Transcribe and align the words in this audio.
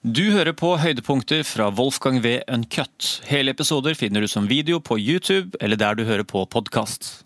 Du 0.00 0.30
hører 0.32 0.54
på 0.56 0.78
høydepunkter 0.80 1.42
fra 1.44 1.66
Wolfgang 1.76 2.22
V. 2.24 2.38
Uncut. 2.48 3.18
Hele 3.28 3.52
episoder 3.52 3.92
finner 3.92 4.24
du 4.24 4.28
som 4.32 4.46
video 4.48 4.78
på 4.80 4.96
YouTube 4.96 5.58
eller 5.60 5.76
der 5.76 5.98
du 5.98 6.06
hører 6.08 6.24
på 6.24 6.46
podkast. 6.48 7.18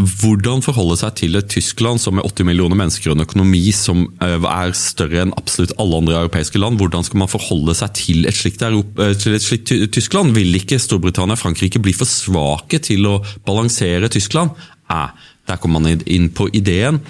Hvordan 0.00 0.64
forholde 0.64 0.96
seg 0.96 1.18
til 1.20 1.36
et 1.36 1.50
Tyskland 1.52 2.00
som 2.00 2.16
med 2.16 2.24
80 2.24 2.48
millioner 2.48 2.78
mennesker 2.80 3.10
og 3.10 3.18
en 3.18 3.26
økonomi 3.26 3.60
som 3.76 4.06
eh, 4.24 4.38
er 4.40 4.72
større 4.72 5.26
enn 5.26 5.36
absolutt 5.36 5.76
alle 5.76 6.00
andre 6.00 6.22
europeiske 6.22 6.62
land? 6.62 6.80
Hvordan 6.80 7.04
skal 7.04 7.20
man 7.20 7.28
forholde 7.28 7.76
seg 7.76 7.92
til 8.00 8.24
et 8.24 8.38
slikt, 8.38 8.64
Europa, 8.64 9.10
til 9.20 9.36
et 9.36 9.44
slikt 9.44 9.74
Tyskland? 9.92 10.32
Vil 10.38 10.56
ikke 10.56 10.80
Storbritannia 10.80 11.36
og 11.36 11.42
Frankrike 11.42 11.84
bli 11.84 11.92
for 11.92 12.08
svake 12.08 12.80
til 12.80 13.12
å 13.12 13.18
balansere 13.44 14.08
Tyskland? 14.08 14.56
Eh, 14.88 15.28
der 15.52 15.60
kommer 15.60 15.84
man 15.84 16.00
inn 16.08 16.32
på 16.32 16.48
ideen 16.48 17.04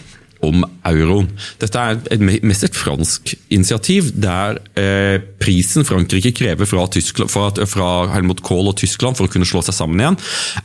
om 0.47 0.65
euroen. 0.89 1.29
Dette 1.61 1.81
er 1.81 1.99
et, 2.15 2.23
mest 2.47 2.65
et 2.67 2.77
fransk 2.77 3.35
initiativ, 3.53 4.11
der 4.17 4.59
eh, 4.81 5.21
prisen 5.43 5.87
Frankrike 5.87 6.33
krever 6.37 6.69
fra, 6.69 6.87
Tyskland, 6.93 7.33
fra, 7.33 7.51
fra, 7.69 7.91
Helmut 8.15 8.43
Kohl 8.47 8.71
og 8.73 8.79
Tyskland 8.81 9.19
for 9.19 9.29
å 9.29 9.33
kunne 9.33 9.48
slå 9.48 9.62
seg 9.67 9.77
sammen 9.77 10.03
igjen, 10.03 10.19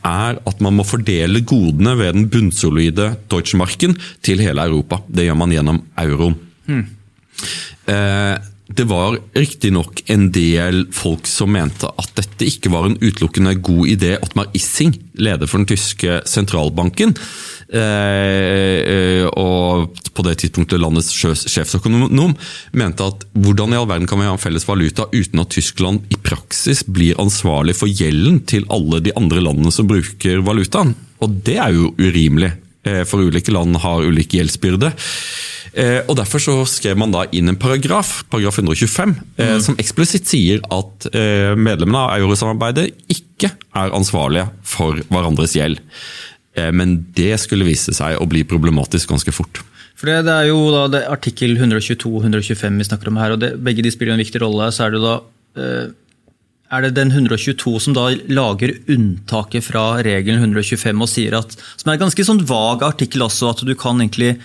er 0.08 0.40
at 0.40 0.64
man 0.64 0.80
må 0.80 0.88
fordele 0.88 1.44
godene 1.48 1.98
ved 2.00 2.18
den 2.18 2.28
bunnsolide 2.32 3.14
Deutschmarken 3.32 3.98
til 4.26 4.44
hele 4.44 4.66
Europa. 4.66 5.02
Det 5.08 5.28
gjør 5.28 5.40
man 5.44 5.56
gjennom 5.56 5.82
euroen. 6.06 6.38
Hmm. 6.66 6.86
Eh, 7.92 8.36
det 8.66 8.88
var 8.90 9.20
riktignok 9.38 10.02
en 10.10 10.30
del 10.34 10.88
folk 10.96 11.28
som 11.30 11.52
mente 11.54 11.86
at 11.86 12.16
dette 12.18 12.48
ikke 12.50 12.72
var 12.74 12.88
en 12.88 12.98
utelukkende 12.98 13.54
god 13.62 13.92
idé. 13.94 14.16
Ottmar 14.18 14.50
Issing, 14.58 14.96
leder 15.22 15.46
for 15.46 15.62
den 15.62 15.70
tyske 15.70 16.24
sentralbanken, 16.26 17.14
og 19.36 19.96
på 20.16 20.24
det 20.28 20.36
tidspunktet 20.42 20.80
landets 20.80 21.10
sjefsøkonom, 21.12 22.36
mente 22.78 23.08
at 23.10 23.26
hvordan 23.34 23.74
i 23.74 23.80
all 23.80 23.90
verden 23.90 24.08
kan 24.10 24.22
vi 24.22 24.28
ha 24.30 24.36
en 24.36 24.42
felles 24.42 24.68
valuta 24.68 25.08
uten 25.12 25.42
at 25.42 25.52
Tyskland 25.56 26.06
i 26.14 26.20
praksis 26.22 26.86
blir 26.86 27.20
ansvarlig 27.22 27.76
for 27.80 27.92
gjelden 27.92 28.42
til 28.48 28.68
alle 28.74 29.02
de 29.04 29.16
andre 29.18 29.44
landene 29.44 29.74
som 29.74 29.90
bruker 29.90 30.46
valutaen? 30.46 30.96
Og 31.24 31.42
det 31.48 31.58
er 31.62 31.74
jo 31.76 31.92
urimelig, 31.98 32.54
eh, 32.86 33.04
for 33.08 33.26
ulike 33.26 33.52
land 33.52 33.78
har 33.82 34.06
ulik 34.06 34.38
gjeldsbyrde. 34.38 34.94
Eh, 35.76 36.02
og 36.08 36.16
Derfor 36.16 36.40
så 36.40 36.56
skrev 36.70 36.98
man 36.98 37.12
da 37.12 37.26
inn 37.36 37.52
en 37.52 37.60
paragraf, 37.60 38.24
paragraf 38.32 38.62
125, 38.62 39.16
eh, 39.36 39.56
mm. 39.56 39.64
som 39.66 39.80
eksplisitt 39.82 40.30
sier 40.30 40.62
at 40.72 41.10
eh, 41.12 41.52
medlemmene 41.60 42.06
av 42.06 42.22
eurosamarbeidet 42.24 42.94
ikke 43.12 43.52
er 43.76 43.96
ansvarlige 43.96 44.48
for 44.64 45.02
hverandres 45.12 45.58
gjeld. 45.58 45.82
Men 46.56 46.98
det 47.16 47.34
skulle 47.44 47.68
vise 47.68 47.92
seg 47.92 48.16
å 48.16 48.28
bli 48.32 48.46
problematisk 48.48 49.10
ganske 49.12 49.34
fort. 49.36 49.60
For 50.00 50.08
det, 50.08 50.22
det 50.28 50.36
er 50.36 50.50
jo 50.50 50.62
da 50.72 50.86
det 50.92 51.02
artikkel 51.12 51.58
122 51.58 52.08
og 52.08 52.24
125 52.24 52.80
vi 52.80 52.88
snakker 52.88 53.12
om 53.12 53.20
her, 53.20 53.36
og 53.36 53.42
det, 53.44 53.50
begge 53.64 53.84
de 53.84 53.92
spiller 53.92 54.16
en 54.16 54.24
viktig 54.24 54.40
rolle. 54.44 54.70
Så 54.72 54.86
er 54.86 54.96
det 54.96 55.04
da 55.04 55.18
er 56.74 56.86
det 56.86 56.96
den 56.98 57.12
122 57.14 57.80
som 57.84 57.96
da 57.96 58.10
lager 58.32 58.74
unntaket 58.92 59.66
fra 59.68 59.86
regelen 60.06 60.42
125 60.42 61.04
og 61.04 61.10
sier 61.10 61.38
at 61.38 61.56
Som 61.78 61.90
er 61.90 61.98
en 61.98 62.06
ganske 62.08 62.26
sånn 62.26 62.44
vag 62.50 62.84
artikkel 62.88 63.26
også, 63.26 63.54
at 63.54 63.66
du 63.68 63.76
kan 63.78 64.02
egentlig 64.02 64.36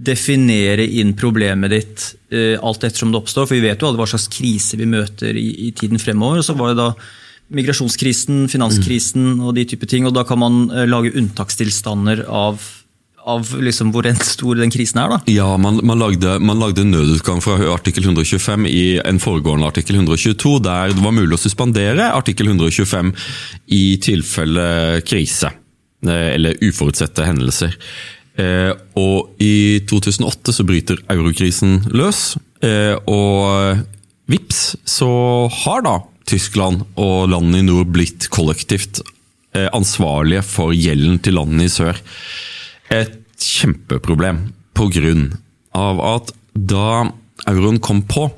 definere 0.00 0.86
inn 0.86 1.12
problemet 1.12 1.72
ditt 1.74 2.04
uh, 2.32 2.56
alt 2.64 2.84
ettersom 2.86 3.12
det 3.12 3.20
oppstår. 3.20 3.46
For 3.46 3.58
vi 3.58 3.66
vet 3.68 3.82
jo 3.82 3.90
alle 3.90 4.00
hva 4.00 4.08
slags 4.08 4.30
krise 4.32 4.78
vi 4.80 4.88
møter 4.88 5.36
i, 5.36 5.48
i 5.68 5.72
tiden 5.76 6.00
fremover. 6.00 6.40
og 6.40 6.46
så 6.46 6.56
var 6.56 6.72
det 6.72 6.80
da 6.80 6.90
migrasjonskrisen, 7.54 8.44
finanskrisen 8.52 9.34
mm. 9.34 9.40
og 9.44 9.56
de 9.56 9.66
type 9.72 9.88
ting. 9.90 10.06
Og 10.08 10.14
da 10.16 10.26
kan 10.28 10.40
man 10.42 10.62
uh, 10.72 10.84
lage 10.88 11.14
unntakstilstander 11.18 12.24
av, 12.26 12.62
av 13.20 13.54
liksom 13.60 13.94
hvor 13.94 14.06
stor 14.24 14.60
den 14.60 14.74
krisen 14.74 15.02
er. 15.02 15.16
da. 15.16 15.20
Ja, 15.30 15.48
man, 15.60 15.80
man, 15.86 16.00
lagde, 16.00 16.38
man 16.38 16.62
lagde 16.62 16.86
nødutgang 16.88 17.42
fra 17.44 17.58
artikkel 17.74 18.06
125 18.08 18.68
i 18.70 18.84
en 19.04 19.22
foregående 19.22 19.70
artikkel 19.70 19.98
122, 20.00 20.58
der 20.66 20.94
det 20.94 21.06
var 21.06 21.16
mulig 21.16 21.38
å 21.38 21.42
suspendere 21.42 22.12
artikkel 22.14 22.52
125 22.52 23.14
i 23.76 23.84
tilfelle 24.02 24.70
krise. 25.06 25.54
Eh, 26.06 26.34
eller 26.34 26.56
uforutsette 26.64 27.26
hendelser. 27.28 27.74
Eh, 28.40 28.70
og 28.96 29.42
i 29.42 29.82
2008 29.88 30.54
så 30.56 30.64
bryter 30.64 31.02
eurokrisen 31.12 31.82
løs, 31.92 32.38
eh, 32.64 32.96
og 33.04 33.82
vips 34.30 34.78
så 34.88 35.10
har 35.60 35.84
da 35.84 35.98
Tyskland 36.30 36.84
og 37.00 37.30
landene 37.32 37.62
i 37.62 37.66
nord 37.66 37.90
blitt 37.94 38.28
kollektivt 38.32 39.02
eh, 39.56 39.68
ansvarlige 39.76 40.44
for 40.46 40.74
gjelden 40.76 41.18
til 41.24 41.38
landene 41.38 41.66
i 41.66 41.72
sør. 41.72 41.98
Et 42.90 43.18
kjempeproblem 43.40 44.48
på 44.76 44.88
grunn 44.94 45.30
av 45.76 46.00
at 46.04 46.34
da 46.54 47.10
euroen 47.48 47.80
kom 47.82 48.02
på, 48.08 48.28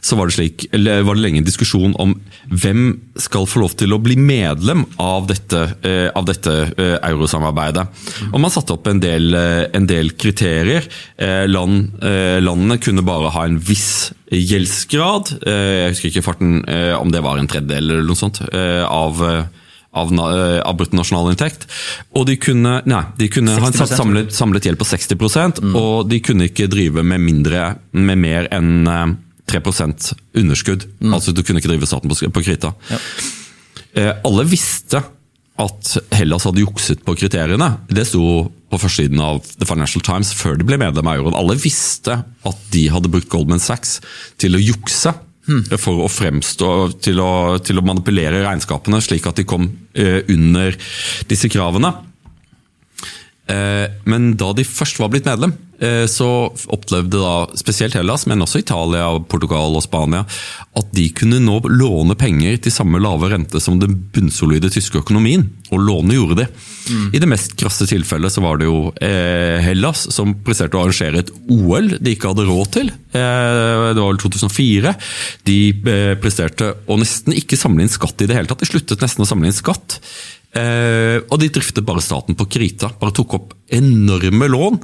så 0.00 0.18
var 0.18 0.30
det, 0.30 0.36
slik, 0.36 0.66
var 0.72 1.14
det 1.14 1.22
lenge 1.22 1.42
en 1.42 1.48
diskusjon 1.48 1.94
om 2.00 2.14
hvem 2.50 2.84
skal 3.20 3.46
få 3.48 3.62
lov 3.64 3.76
til 3.78 3.94
å 3.94 4.00
bli 4.02 4.16
medlem 4.18 4.84
av 5.02 5.28
dette, 5.30 5.62
eh, 5.86 6.08
av 6.16 6.26
dette 6.28 6.54
eh, 6.70 6.96
eurosamarbeidet. 7.10 7.86
Og 8.32 8.38
Man 8.40 8.52
satte 8.52 8.74
opp 8.76 8.88
en 8.90 9.02
del, 9.02 9.32
eh, 9.34 9.68
en 9.76 9.86
del 9.86 10.14
kriterier. 10.18 10.86
Land, 11.20 12.00
landene 12.00 12.78
kunne 12.80 13.04
bare 13.04 13.30
ha 13.34 13.44
en 13.46 13.58
viss 13.60 14.12
gjeldsgrad. 14.30 15.32
Jeg 15.44 15.92
husker 15.92 16.10
ikke 16.10 16.24
farten 16.24 16.60
om 16.96 17.12
det 17.12 17.22
var 17.24 17.38
en 17.38 17.48
tredjedel 17.50 17.90
eller 17.90 18.06
noe 18.06 18.18
sånt 18.18 18.40
av 18.50 19.20
av, 19.90 20.12
av 20.14 20.76
bruttonasjonalinntekt. 20.78 21.66
Og 22.18 22.28
de 22.28 22.36
kunne, 22.40 22.76
nei, 22.88 23.02
de 23.18 23.30
kunne 23.32 23.56
ha 23.58 23.70
en 23.70 23.90
samlet, 23.90 24.30
samlet, 24.34 24.68
gjeld 24.68 24.80
på 24.80 24.86
60 24.86 25.18
mm. 25.18 25.74
og 25.74 26.06
de 26.10 26.20
kunne 26.24 26.46
ikke 26.50 26.70
drive 26.70 27.02
med, 27.02 27.22
mindre, 27.24 27.74
med 27.96 28.22
mer 28.22 28.48
enn 28.54 29.18
3% 29.50 30.12
underskudd. 30.40 30.86
Mm. 31.00 31.14
Altså 31.16 31.34
Du 31.34 31.42
kunne 31.44 31.62
ikke 31.62 31.72
drive 31.72 31.88
staten 31.88 32.10
på, 32.10 32.18
på 32.30 32.44
krita. 32.46 32.74
Ja. 32.90 33.00
Eh, 33.98 34.12
alle 34.26 34.46
visste 34.48 35.02
at 35.60 35.94
Hellas 36.16 36.46
hadde 36.48 36.62
jukset 36.62 37.02
på 37.04 37.16
kriteriene. 37.18 37.72
Det 37.90 38.06
sto 38.08 38.22
på 38.70 38.78
førstesiden 38.78 39.20
av 39.22 39.42
The 39.58 39.66
Financial 39.68 40.04
Times 40.04 40.30
før 40.36 40.56
de 40.58 40.66
ble 40.66 40.78
medlem 40.80 41.08
av 41.10 41.18
euroen. 41.18 41.36
Alle 41.36 41.58
visste 41.60 42.20
at 42.22 42.62
de 42.72 42.86
hadde 42.92 43.10
brukt 43.12 43.30
Goldman 43.32 43.62
Sachs 43.62 43.98
til 44.40 44.56
å 44.56 44.62
jukse. 44.62 45.12
Mm. 45.50 45.64
For 45.80 46.04
å 46.04 46.06
fremstå, 46.12 46.70
til 47.02 47.18
å, 47.24 47.58
til 47.64 47.80
å, 47.80 47.82
manipulere 47.82 48.42
regnskapene 48.44 49.00
slik 49.02 49.24
at 49.26 49.40
de 49.40 49.46
kom 49.48 49.64
eh, 49.98 50.20
under 50.30 50.76
disse 51.30 51.48
kravene. 51.50 51.90
Eh, 53.50 53.88
men 54.08 54.34
da 54.38 54.52
de 54.54 54.66
først 54.66 55.00
var 55.00 55.10
blitt 55.12 55.26
medlem, 55.28 55.52
eh, 55.82 56.04
så 56.10 56.28
opplevde 56.70 57.18
da 57.18 57.58
spesielt 57.58 57.96
Hellas, 57.96 58.26
men 58.30 58.42
også 58.44 58.60
Italia, 58.62 59.08
Portugal 59.30 59.74
og 59.78 59.84
Spania, 59.84 60.22
at 60.78 60.92
de 60.94 61.08
kunne 61.16 61.40
nå 61.42 61.56
låne 61.66 62.16
penger 62.20 62.60
til 62.62 62.74
samme 62.74 63.00
lave 63.02 63.32
rente 63.32 63.62
som 63.62 63.80
den 63.80 63.96
bunnsolide 64.14 64.70
tyske 64.72 65.02
økonomien. 65.02 65.48
Og 65.70 65.82
låne 65.82 66.16
gjorde 66.16 66.42
de. 66.42 66.48
Mm. 66.90 67.04
I 67.14 67.22
det 67.22 67.30
mest 67.30 67.56
krasse 67.58 67.86
tilfellet 67.90 68.34
så 68.34 68.42
var 68.44 68.60
det 68.60 68.68
jo 68.68 68.90
eh, 69.02 69.58
Hellas 69.64 70.06
som 70.14 70.34
presterte 70.46 70.78
å 70.78 70.84
arrangere 70.84 71.24
et 71.24 71.32
OL 71.50 71.94
de 71.98 72.14
ikke 72.14 72.32
hadde 72.32 72.48
råd 72.48 72.72
til. 72.76 72.90
Det 73.10 73.20
var 73.20 73.94
vel 73.96 74.20
2004. 74.22 74.92
De 75.46 75.60
presterte 76.22 76.74
å 76.86 76.98
nesten 77.00 77.34
ikke 77.34 77.58
samle 77.58 77.82
inn 77.82 77.92
skatt 77.92 78.22
i 78.22 78.28
det 78.30 78.36
hele 78.36 78.50
tatt. 78.50 78.62
De 78.62 78.68
sluttet 78.68 79.02
nesten 79.02 79.24
å 79.24 79.28
samle 79.28 79.50
inn 79.50 79.56
skatt. 79.56 79.98
Eh, 80.50 81.20
og 81.30 81.36
de 81.38 81.50
driftet 81.52 81.86
bare 81.86 82.02
staten 82.02 82.36
på 82.38 82.48
krita. 82.50 82.90
Bare 83.00 83.14
tok 83.14 83.36
opp 83.38 83.54
enorme 83.70 84.48
lån 84.50 84.80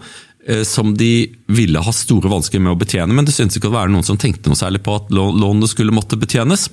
eh, 0.47 0.63
som 0.67 0.93
de 0.95 1.27
ville 1.51 1.83
ha 1.83 1.95
store 1.95 2.31
vansker 2.31 2.63
med 2.63 2.75
å 2.75 2.79
betjene, 2.79 3.15
men 3.17 3.27
det 3.27 3.35
syntes 3.35 3.59
ikke 3.59 3.73
å 3.73 3.79
være 3.79 3.93
noen 3.95 4.07
som 4.07 4.21
tenkte 4.21 4.53
noe 4.53 4.59
særlig 4.59 4.85
på 4.87 4.95
at 5.01 5.11
lånene 5.15 5.71
skulle 5.71 5.95
måtte 5.95 6.19
betjenes. 6.21 6.69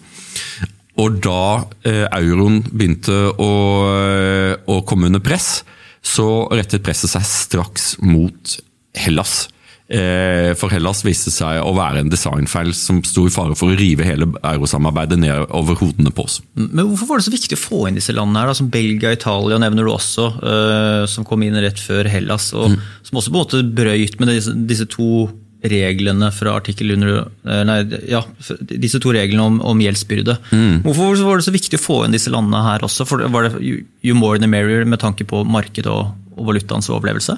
Og 1.01 1.17
da 1.25 1.63
eh, 1.89 2.05
euroen 2.19 2.61
begynte 2.69 3.15
å, 3.33 3.53
eh, 3.89 4.53
å 4.69 4.81
komme 4.85 5.09
under 5.09 5.23
press, 5.25 5.63
så 6.03 6.45
rettet 6.53 6.83
presset 6.85 7.15
seg 7.15 7.25
straks 7.25 7.93
mot 8.03 8.57
Hellas. 8.93 9.47
Eh, 9.91 10.53
for 10.55 10.71
Hellas 10.71 11.01
viste 11.03 11.31
seg 11.33 11.59
å 11.59 11.73
være 11.75 11.99
en 12.01 12.11
designfeil 12.11 12.71
som 12.77 13.01
sto 13.03 13.25
i 13.27 13.33
fare 13.33 13.55
for 13.59 13.73
å 13.73 13.77
rive 13.77 14.07
hele 14.07 14.29
eurosamarbeidet 14.39 15.19
ned 15.19 15.51
over 15.51 15.75
hodene 15.81 16.13
på 16.15 16.23
oss. 16.23 16.39
Men 16.55 16.87
Hvorfor 16.87 17.09
var 17.09 17.19
det 17.19 17.27
så 17.27 17.33
viktig 17.35 17.59
å 17.59 17.61
få 17.61 17.81
inn 17.89 17.99
disse 17.99 18.15
landene, 18.15 18.41
her, 18.41 18.53
da, 18.53 18.57
som 18.57 18.71
Belgia 18.71 19.11
og 19.11 19.19
Italia 19.19 19.59
nevner 19.59 19.85
du 19.85 19.91
også, 19.91 20.29
uh, 20.39 21.03
som 21.09 21.27
kom 21.27 21.43
inn 21.43 21.59
rett 21.59 21.81
før 21.83 22.07
Hellas, 22.09 22.53
og 22.55 22.71
mm. 22.71 22.79
som 23.09 23.19
også 23.19 23.33
på 23.33 23.35
en 23.35 23.41
måte 23.43 23.63
brøyt 23.75 24.19
med 24.21 24.31
disse, 24.31 24.55
disse 24.71 24.87
to 24.93 25.27
reglene 25.63 26.27
fra 26.35 26.57
artikkel 26.59 26.91
100 26.91 27.11
eh, 27.47 27.61
Nei, 27.67 27.77
ja, 28.11 28.19
disse 28.67 28.99
to 29.03 29.13
reglene 29.15 29.45
om, 29.47 29.61
om 29.63 29.79
gjeldsbyrde. 29.79 30.35
Mm. 30.51 30.81
Hvorfor 30.83 31.21
var 31.23 31.39
det 31.39 31.47
så 31.47 31.55
viktig 31.55 31.79
å 31.79 31.83
få 31.83 32.01
inn 32.03 32.15
disse 32.15 32.33
landene 32.33 32.63
her 32.65 32.83
også? 32.83 33.07
For 33.07 33.23
var 33.31 33.47
det 33.47 33.61
you 33.63 34.17
more 34.17 34.41
the 34.41 34.49
merrier 34.49 34.83
med 34.83 34.99
tanke 35.03 35.27
på 35.27 35.43
markedet 35.47 35.91
og, 35.91 36.11
og 36.35 36.49
valutaens 36.51 36.91
overlevelse? 36.91 37.37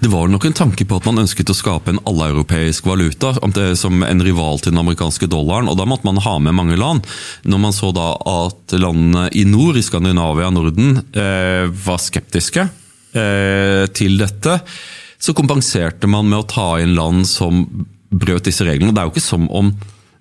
Det 0.00 0.08
var 0.08 0.28
nok 0.28 0.44
en 0.44 0.56
tanke 0.56 0.84
på 0.84 0.98
at 0.98 1.06
man 1.08 1.22
ønsket 1.22 1.50
å 1.52 1.56
skape 1.56 1.92
en 1.92 2.00
alleuropeisk 2.08 2.86
valuta 2.88 3.32
som 3.78 4.02
en 4.04 4.24
rival 4.24 4.60
til 4.60 4.74
den 4.74 4.82
amerikanske 4.82 5.28
dollaren, 5.30 5.70
og 5.70 5.78
da 5.78 5.86
måtte 5.88 6.08
man 6.08 6.20
ha 6.24 6.36
med 6.42 6.56
mange 6.56 6.78
land. 6.80 7.06
Når 7.42 7.62
man 7.62 7.76
så 7.76 7.92
da 7.96 8.12
at 8.18 8.74
landene 8.76 9.28
i 9.36 9.44
nord, 9.48 9.78
i 9.78 9.84
Skandinavia 9.86 10.50
og 10.50 10.56
Norden, 10.58 10.98
eh, 11.14 11.70
var 11.70 12.02
skeptiske 12.02 12.66
eh, 13.14 13.86
til 13.94 14.18
dette, 14.20 14.60
så 15.20 15.36
kompenserte 15.36 16.08
man 16.10 16.28
med 16.28 16.42
å 16.42 16.48
ta 16.48 16.68
inn 16.80 16.96
land 16.96 17.28
som 17.28 17.64
brøt 18.10 18.48
disse 18.48 18.66
reglene. 18.66 18.94
Det 18.94 19.02
er 19.02 19.08
jo 19.08 19.14
ikke 19.14 19.28
som 19.30 19.46
om 19.54 19.74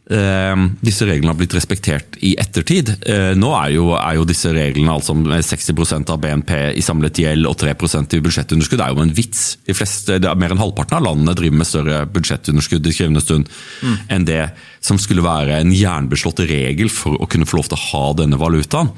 disse 0.10 1.06
reglene 1.06 1.30
har 1.30 1.38
blitt 1.38 1.54
respektert 1.54 2.16
i 2.26 2.32
ettertid. 2.42 2.90
nå 3.38 3.50
er 3.54 3.76
jo, 3.76 3.92
er 3.94 4.16
jo 4.18 4.24
disse 4.26 4.50
reglene 4.56 4.96
altså 4.96 5.14
med 5.14 5.46
60% 5.46 6.10
av 6.10 6.18
BNP 6.24 6.54
i 6.80 6.82
samlet 6.82 7.22
gjeld 7.22 7.46
og 7.46 7.54
3% 7.62 8.16
i 8.18 8.22
budsjettunderskudd 8.26 8.82
er 8.82 8.96
jo 8.96 9.04
en 9.04 9.14
vits. 9.14 9.44
De 9.68 9.76
fleste, 9.78 10.18
er 10.18 10.40
Mer 10.40 10.56
enn 10.56 10.64
halvparten 10.64 10.98
av 10.98 11.06
landene 11.06 11.36
driver 11.38 11.62
med 11.62 11.70
større 11.70 12.02
budsjettunderskudd 12.10 12.90
i 12.90 12.96
skrivende 12.96 13.22
stund 13.22 13.54
mm. 13.86 13.96
enn 14.16 14.26
det 14.26 14.42
som 14.82 14.98
skulle 14.98 15.26
være 15.26 15.60
en 15.60 15.76
jernbeslått 15.76 16.42
regel 16.50 16.90
for 16.90 17.20
å 17.22 17.30
kunne 17.30 17.46
få 17.46 17.60
lov 17.60 17.70
til 17.70 17.78
å 17.78 17.86
ha 17.92 18.04
denne 18.18 18.42
valutaen. 18.42 18.90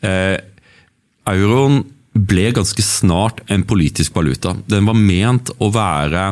Eh, 0.00 0.36
euroen 1.28 1.82
ble 2.18 2.50
ganske 2.56 2.82
snart 2.82 3.42
en 3.52 3.64
politisk 3.68 4.16
valuta. 4.16 4.56
Den 4.66 4.88
var 4.88 4.96
ment 4.98 5.52
å 5.58 5.70
være 5.74 6.30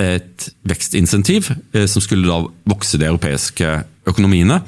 et 0.00 0.48
vekstinsentiv 0.68 1.50
eh, 1.72 1.86
som 1.90 2.02
skulle 2.04 2.28
da 2.28 2.42
vokse 2.70 3.00
de 3.00 3.08
europeiske 3.08 3.70
økonomiene. 4.10 4.60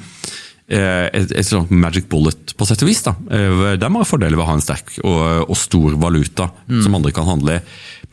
Eh, 0.67 1.05
et, 1.11 1.33
et 1.35 1.47
sånt 1.47 1.71
magic 1.73 2.07
bullet, 2.11 2.55
på 2.57 2.67
sett 2.67 2.83
og 2.85 2.89
vis. 2.91 3.03
da. 3.05 3.15
Eh, 3.33 3.75
det 3.75 3.83
er 3.83 3.93
mange 3.93 4.09
fordeler 4.09 4.37
ved 4.37 4.45
å 4.45 4.49
ha 4.51 4.57
en 4.57 4.65
sterk 4.65 4.95
og, 5.03 5.21
og 5.47 5.59
stor 5.59 5.97
valuta 6.01 6.49
mm. 6.67 6.81
som 6.85 6.99
andre 6.99 7.13
kan 7.15 7.29
handle 7.29 7.59
i. 7.59 7.63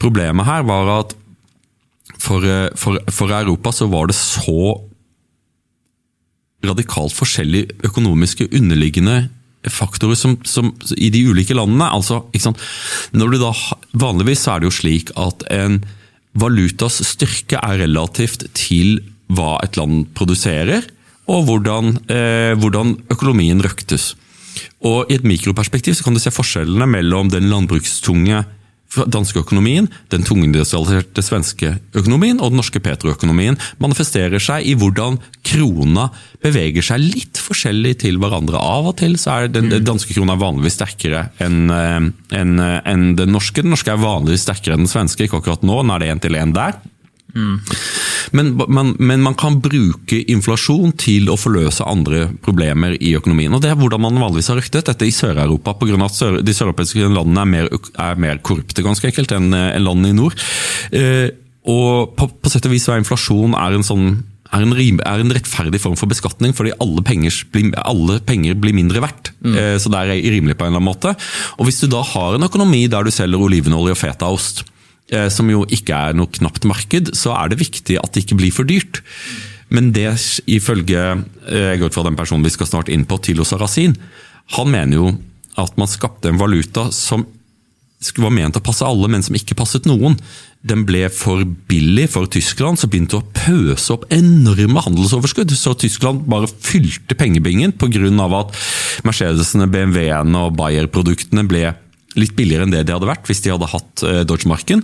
Problemet 0.00 0.48
her 0.48 0.66
var 0.68 0.94
at 0.98 1.16
for, 2.20 2.44
for, 2.76 2.98
for 3.08 3.32
Europa 3.32 3.72
så 3.72 3.86
var 3.88 4.10
det 4.10 4.16
så 4.18 4.74
radikalt 6.66 7.14
forskjellige 7.16 7.78
økonomiske 7.88 8.50
underliggende 8.52 9.30
faktorer 9.68 10.16
som, 10.16 10.36
som, 10.44 10.72
i 10.96 11.10
de 11.12 11.22
ulike 11.28 11.56
landene. 11.56 11.88
Altså, 11.88 12.22
Når 13.12 13.32
du 13.32 13.38
da, 13.40 13.52
Vanligvis 13.92 14.46
er 14.48 14.60
det 14.60 14.70
jo 14.70 14.76
slik 14.80 15.12
at 15.16 15.44
en 15.52 15.80
valutas 16.38 17.00
styrke 17.06 17.58
er 17.58 17.82
relativt 17.82 18.46
til 18.54 19.00
hva 19.30 19.58
et 19.64 19.76
land 19.78 20.08
produserer, 20.16 20.86
og 21.30 21.46
hvordan, 21.46 21.94
eh, 22.10 22.54
hvordan 22.58 22.96
økonomien 23.10 23.62
røktes. 23.62 24.14
Og 24.82 25.10
I 25.10 25.14
et 25.18 25.24
mikroperspektiv 25.24 25.94
kan 26.02 26.14
du 26.14 26.20
se 26.22 26.32
forskjellene 26.34 26.86
mellom 26.86 27.30
den 27.30 27.48
landbrukstunge 27.50 28.44
danske 28.90 29.38
økonomien, 29.44 29.86
den 30.10 30.24
tungindustrialiserte 30.26 31.22
svenske 31.22 31.74
økonomien 31.96 32.40
og 32.40 32.50
den 32.50 32.60
norske 32.60 32.82
petroøkonomien 32.82 33.58
manifesterer 33.82 34.42
seg 34.42 34.66
i 34.66 34.74
hvordan 34.78 35.20
krona 35.46 36.08
beveger 36.42 36.84
seg 36.90 37.04
litt 37.04 37.40
forskjellig 37.40 37.96
til 38.02 38.18
hverandre. 38.22 38.58
Av 38.58 38.90
og 38.90 38.96
til 39.00 39.16
så 39.20 39.36
er 39.36 39.52
den, 39.54 39.70
den 39.72 39.86
danske 39.86 40.16
krona 40.16 40.36
vanligvis 40.40 40.78
sterkere 40.80 41.28
enn 41.42 41.70
en, 41.70 42.56
eh, 42.60 42.80
en 42.90 43.10
den 43.18 43.34
norske. 43.34 43.62
Den 43.62 43.74
norske 43.74 43.94
er 43.94 44.02
vanligvis 44.02 44.46
sterkere 44.48 44.76
enn 44.76 44.86
den 44.86 44.90
svenske, 44.92 45.26
ikke 45.26 45.42
akkurat 45.42 45.66
nå, 45.66 45.82
nå 45.84 45.96
er 45.96 46.02
det 46.02 46.14
én 46.14 46.24
til 46.26 46.38
én 46.40 46.56
der. 46.56 46.80
Mm. 47.34 47.60
Men, 48.36 48.54
man, 48.68 48.94
men, 48.98 49.22
man 49.24 49.36
kan 49.38 49.58
bruke 49.62 50.20
inflasjon 50.30 50.94
til 51.00 51.30
å 51.32 51.38
forløse 51.40 51.86
andre 51.88 52.28
problemer 52.44 52.96
i 53.00 53.14
økonomien. 53.18 53.54
og 53.54 53.62
Det 53.64 53.72
er 53.72 53.78
hvordan 53.80 54.04
man 54.06 54.20
vanligvis 54.22 54.50
har 54.52 54.60
ryktet 54.60 54.90
dette 54.90 55.08
i 55.08 55.14
Sør-Europa, 55.14 55.76
pga. 55.80 55.98
at 56.06 56.16
sør, 56.16 56.40
de 56.44 56.56
søreuropeiske 56.56 57.10
landene 57.10 57.44
er 57.44 57.52
mer, 57.54 57.70
er 57.98 58.20
mer, 58.20 58.42
korrupte 58.46 58.84
ganske 58.86 59.10
enkelt 59.10 59.36
enn 59.36 59.52
en 59.54 59.86
landene 59.86 60.12
i 60.12 60.18
nord. 60.18 60.36
Eh, 60.96 61.28
og 61.70 62.16
på, 62.16 62.30
på, 62.40 62.52
sett 62.52 62.66
og 62.66 62.74
vis 62.74 62.88
er 62.88 63.00
inflasjon 63.02 63.56
er 63.58 63.76
en 63.76 63.86
sånn 63.86 64.10
er 64.50 64.64
en, 64.64 64.72
er 64.74 65.20
en, 65.22 65.30
rettferdig 65.30 65.78
form 65.78 65.94
for 65.94 66.10
beskatning, 66.10 66.50
fordi 66.56 66.72
alle, 66.82 67.04
penger, 67.06 67.36
alle 67.86 68.16
penger 68.26 68.56
blir 68.58 68.74
mindre 68.74 69.02
verdt. 69.04 69.30
Mm. 69.44 69.54
Eh, 69.54 69.76
så 69.78 69.92
det 69.92 70.00
er 70.00 70.24
rimelig 70.34 70.56
på 70.58 70.66
en 70.66 70.72
eller 70.72 70.82
annen 70.82 70.90
måte. 70.90 71.14
Og 71.58 71.68
Hvis 71.68 71.78
du 71.84 71.86
da 71.92 72.02
har 72.02 72.34
en 72.34 72.48
økonomi 72.48 72.88
der 72.90 73.06
du 73.06 73.14
selger 73.14 73.46
olivenolje 73.46 73.94
og 73.94 74.00
fetaost, 74.00 74.64
Eh, 74.64 74.69
som 75.32 75.48
jo 75.50 75.64
ikke 75.74 75.96
er 75.96 76.18
noe 76.18 76.30
knapt 76.30 76.66
marked, 76.70 77.14
så 77.18 77.34
er 77.34 77.50
det 77.50 77.60
viktig 77.62 77.96
at 77.98 78.14
det 78.14 78.24
ikke 78.24 78.38
blir 78.38 78.54
for 78.54 78.68
dyrt. 78.68 79.02
Men 79.70 79.92
det 79.94 80.08
ifølge 80.50 81.00
eh, 81.00 81.66
jeg 81.72 81.80
går 81.80 81.90
ut 81.90 81.98
fra 81.98 82.06
den 82.08 82.18
personen 82.18 82.46
vi 82.46 82.54
skal 82.54 82.68
snart 82.68 82.90
inn 82.92 83.06
på, 83.08 83.20
Tilo 83.22 83.46
Sarasin, 83.46 83.94
han 84.56 84.72
mener 84.72 84.98
jo 84.98 85.10
at 85.60 85.76
man 85.78 85.90
skapte 85.90 86.30
en 86.30 86.40
valuta 86.40 86.88
som 86.94 87.26
var 88.16 88.32
ment 88.32 88.56
å 88.56 88.62
passe 88.64 88.86
alle, 88.86 89.10
men 89.12 89.22
som 89.22 89.36
ikke 89.36 89.58
passet 89.58 89.84
noen. 89.84 90.14
Den 90.64 90.86
ble 90.88 91.04
for 91.12 91.44
billig 91.68 92.06
for 92.14 92.28
Tyskland, 92.32 92.80
som 92.80 92.88
begynte 92.90 93.18
å 93.18 93.26
pøse 93.36 93.92
opp 93.92 94.06
enorme 94.14 94.80
handelsoverskudd. 94.86 95.52
Så 95.52 95.74
Tyskland 95.76 96.24
bare 96.30 96.48
fylte 96.48 97.16
pengebingen 97.18 97.76
pga. 97.76 98.00
at 98.40 98.56
Mercedesene, 99.04 99.68
BMW-ene 99.68 100.46
og 100.46 100.56
Bayer-produktene 100.56 101.44
ble 101.44 101.74
litt 102.18 102.34
billigere 102.38 102.66
enn 102.66 102.72
det 102.74 102.82
de 102.88 102.94
hadde 102.96 103.08
vært 103.08 103.28
hvis 103.30 103.42
de 103.44 103.52
hadde 103.52 103.70
hatt 103.70 104.02
Deutschmarken. 104.26 104.82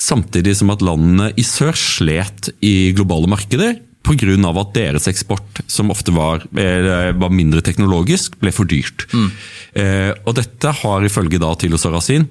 Samtidig 0.00 0.56
som 0.58 0.72
at 0.74 0.82
landene 0.82 1.30
i 1.38 1.44
sør 1.46 1.76
slet 1.78 2.50
i 2.64 2.92
globale 2.96 3.30
markeder 3.30 3.76
pga. 4.04 4.60
at 4.60 4.74
deres 4.74 5.08
eksport, 5.08 5.62
som 5.66 5.90
ofte 5.90 6.12
var, 6.12 6.44
eh, 6.56 7.12
var, 7.12 7.30
mindre 7.30 7.62
teknologisk, 7.62 8.38
ble 8.38 8.52
for 8.52 8.64
dyrt. 8.64 9.06
Mm. 9.12 9.30
Eh, 9.74 10.12
og 10.26 10.34
dette 10.34 10.70
har 10.70 11.00
ifølge 11.00 11.40
da 11.40 11.54
Tilo 11.54 11.76
Sarrazin, 11.76 12.28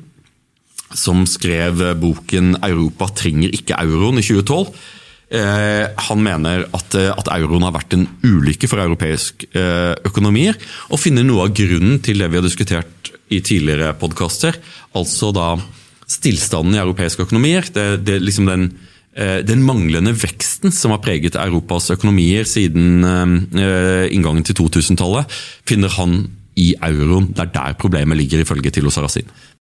som 0.94 1.26
skrev 1.26 1.98
boken 2.00 2.58
'Europa 2.62 3.08
trenger 3.16 3.50
ikke 3.50 3.80
euroen' 3.82 4.20
i 4.20 4.22
2012, 4.22 4.74
eh, 5.32 5.88
han 5.98 6.24
mener 6.24 6.66
at, 6.74 6.96
eh, 6.96 7.10
at, 7.10 7.28
euroen 7.28 7.64
har 7.64 7.74
vært 7.74 7.94
en 7.94 8.08
ulykke 8.24 8.70
for 8.70 8.78
europeisk 8.78 9.46
eh, 9.56 9.96
økonomier, 10.06 10.56
og 10.92 11.00
finner 11.00 11.24
noe 11.24 11.48
av 11.48 11.54
grunnen 11.54 12.00
til 12.02 12.20
det 12.20 12.30
vi 12.30 12.38
har 12.38 12.44
diskutert 12.44 13.03
i 13.34 13.42
tidligere 13.46 13.94
podkaster. 14.00 14.58
Altså 14.98 15.32
da 15.36 15.56
stillstanden 16.10 16.76
i 16.76 16.82
europeiske 16.82 17.26
økonomier. 17.26 17.68
Det, 17.74 17.88
det 18.06 18.20
liksom 18.22 18.50
den, 18.50 18.68
eh, 19.16 19.40
den, 19.46 19.64
manglende 19.66 20.14
veksten 20.16 20.74
som 20.74 20.94
har 20.94 21.02
preget 21.04 21.40
Europas 21.40 21.90
økonomier 21.94 22.48
siden 22.50 23.04
eh, 23.04 24.08
inngangen 24.14 24.46
til 24.46 24.58
2000-tallet, 24.62 25.30
finner 25.68 25.94
han 25.98 26.24
i 26.60 26.74
euroen. 26.78 27.32
Det 27.34 27.48
er 27.48 27.54
der 27.56 27.80
problemet 27.80 28.20
ligger, 28.20 28.44
ifølge 28.44 28.72
Tilo 28.72 28.94
Sarrazin. 28.94 29.30